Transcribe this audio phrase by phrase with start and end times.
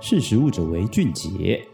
[0.00, 1.66] 识时务者为俊杰。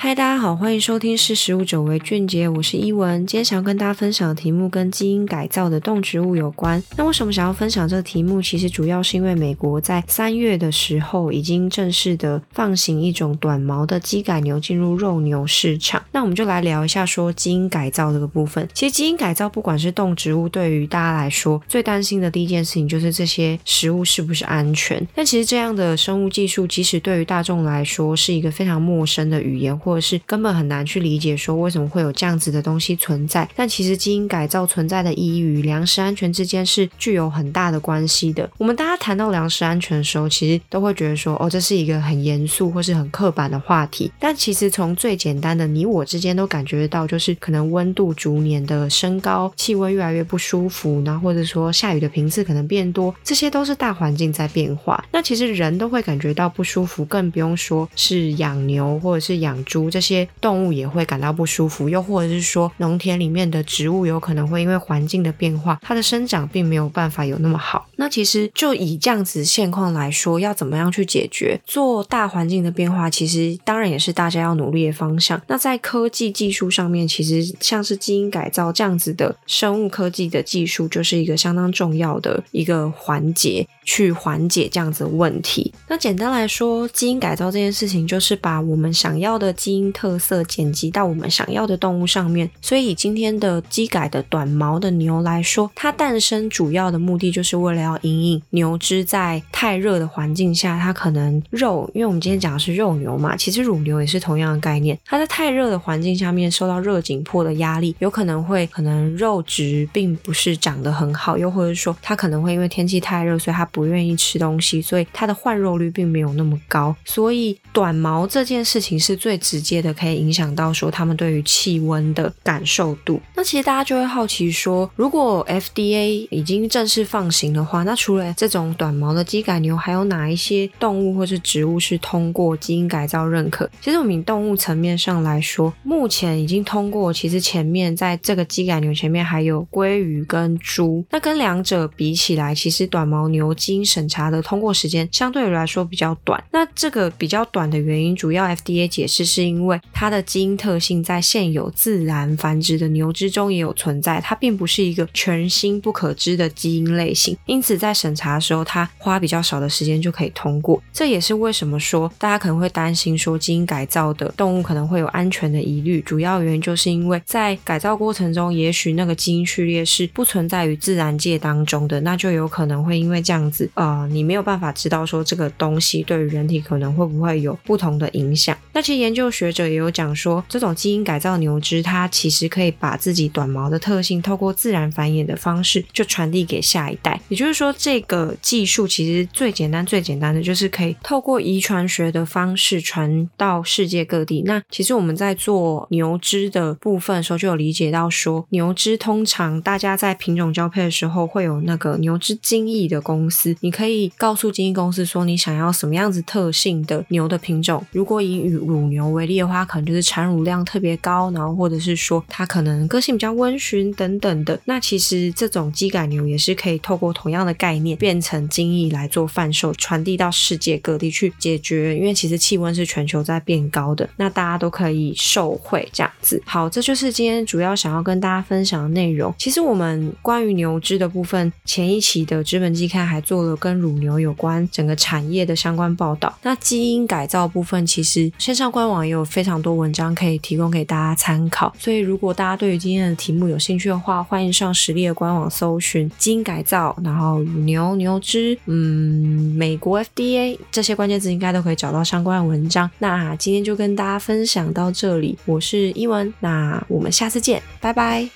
[0.00, 3.26] 嗨，大家好，欢迎收听《识食物者为俊杰》，我是依文。
[3.26, 6.80] 今天想要跟大家分享的题目跟基因改造的动植物有关。
[6.96, 8.40] 那为什么想要分享这个题目？
[8.40, 16.00] 其实主要是因为美国在三月的时候已经正式的放行一种短毛的基改牛进入肉牛市场。
[16.12, 18.68] 那我们就来聊一下说基因改造这个部分。
[18.72, 25.04] 其实基因改造不管是动植物，对于大家来说最担心的第一件事情就是这些食物是不是安全。
[25.12, 33.48] 但其实这样的生物技术，即使对于大众来说是一个非常陌生的语言，或者是根本很难去理解，说为什么会有这样子的东西存在。
[33.56, 38.48] 但其实基因改造存在的意义与粮食安全之间是具有很大的关系的。
[38.58, 44.12] 我们大家谈到粮食安全的时候，其实都会觉得说，哦，这是一个很严肃或是很刻板的话题。
[44.18, 55.02] 但其实从最简单的你我之间都感觉得到，就是可能温度逐年的升高，气温越来越不舒服，然后或者说下雨的频次可能变多，这些都是大环境在变化。
[55.10, 59.77] 那其实人都会感觉到不舒服，更不用说是养牛或者是养猪。
[59.90, 67.86] 这些动物也会感到不舒服，又或者是说，农田里面的植物有可能会因为环境的变化，它的生长并没有办法有那么好。
[67.96, 71.60] 那其实就以这样子现况来说，要怎么样去解决？
[71.66, 75.40] 做大环境的变化，其实当然也是大家要努力的方向。
[75.48, 85.72] 那在科技技术上面，其实像是基因改造这样子的生物科技的技术，就是一个相当重要的一个环节，去缓解这样子的问题。
[85.88, 119.88] 那简单来说，基因改造这件事情，就是把我们想要的基因特色剪辑到我们想要的动物上面，所以今天的基改的短毛的牛来说，它诞生主要的目的就是为了要因应牛只在太热的环境下，它可能肉，因为我们今天讲的是肉牛嘛，其实乳牛也是同样的概念，它在太热的环境下面受到热紧迫的压力，有可能会可能肉质并不是长得很好，又或者说它可能会因为天气太热，所以它不愿意吃东西，所以它的换肉率并没有那么高，所以短毛这件事情是最直直接的。
[119.98, 123.20] 可以影响到说他们对于气温的感受度。
[123.34, 133.68] 那其实大家就会好奇说，如果 FDA 已经正式放行的话，那除了这种短毛的基改牛，还有哪一些动物或是植物是通过基因改造认可？
[133.80, 137.12] 其实我们动物层面上来说，目前已经通过。
[137.12, 141.04] 其实前面在这个基改牛前面还有鲑鱼跟猪。
[141.10, 146.40] 那跟两者比起来，其实短毛牛基因审查的通过时间相对来说比较短。
[146.52, 149.80] 那这个比较短的原因，主要 FDA 解释是因为。
[149.92, 160.80] 它的基因特性在现有自然繁殖的牛只中也有存在，它并不是一个全新不可知的基因类型，因此在审查的时候，它花比较少的时间就可以通过。
[160.92, 178.56] 这也是为什么说大家可能会担心说基因改造的动物可能会有安全的疑虑，主要原因就是因为在改造过程中，也许那个基因序列是不存在于自然界当中的，那就有可能会因为这样子，呃，你没有办法知道说这个东西对于人体可能会不会有不同的影响。
[178.72, 187.20] 那其实研究学者也有讲说，这种基因改造牛只，它其实可以把自己短毛的特性，透过自然繁衍的方式，就传递给下一代。
[187.28, 194.42] 也就是说，这个技术其实最简单、最简单的，就是可以透过遗传学的方式传到世界各地。
[194.44, 207.86] 那其实我们在做牛只的部分的时候，就有理解到说，牛只通常大家在品种交配的时候，会有那个牛只精液的公司，你可以告诉精液公司说，你想要什么样子特性的牛的品种。
[207.92, 214.58] 如果以乳牛为例的话，可能就是产乳量特别高，然后或者是说它可能个性比较温驯等等的。
[214.66, 221.96] 那其实这种基感牛也是可以透过同样的概念变成精液来做贩售，传递到世界各地去解决。
[221.98, 226.40] 因为其实气温是全球在变高的，那大家都可以受惠这样子。
[226.46, 229.34] 好，这就是今天主要想要跟大家分享的内容。
[229.36, 236.38] 其实我们关于牛只的部分，前一期的资本季刊还做了跟乳牛有关整个产业的相关报道。
[236.42, 240.14] 那基因改造部分，其实线上官网也有非常多文章。
[240.14, 252.90] 可以提供给大家参考，所以如果大家对于今天的题目有兴趣的话，欢迎上实力的官网搜寻基因改造，然后乳牛、牛只，嗯，美国 FDA 这些关键字应该都可以找到相关的文章。
[252.98, 258.28] 那今天就跟大家分享到这里，我是依文，那我们下次见，拜拜。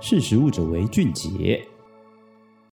[0.00, 1.62] 识食物者为俊杰。